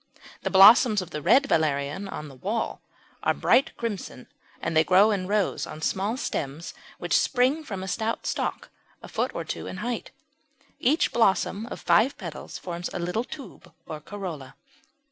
The 0.41 0.49
blossoms 0.49 1.03
of 1.03 1.11
the 1.11 1.21
Red 1.21 1.45
Valerian 1.45 2.07
on 2.07 2.27
the 2.27 2.33
wall 2.33 2.81
are 3.21 3.35
bright 3.35 3.77
crimson, 3.77 4.25
and 4.59 4.75
they 4.75 4.83
grow 4.83 5.11
in 5.11 5.27
rows 5.27 5.67
on 5.67 5.79
small 5.83 6.17
stems 6.17 6.73
which 6.97 7.15
spring 7.15 7.63
from 7.63 7.83
a 7.83 7.87
stout 7.87 8.25
stalk 8.25 8.71
a 9.03 9.07
foot 9.07 9.29
or 9.35 9.43
two 9.43 9.67
in 9.67 9.77
height. 9.77 10.09
Each 10.79 11.11
blossom 11.13 11.67
of 11.67 11.81
five 11.81 12.17
petals 12.17 12.57
forms 12.57 12.89
a 12.91 12.97
little 12.97 13.23
tube 13.23 13.71
or 13.85 13.99
corolla. 14.01 14.55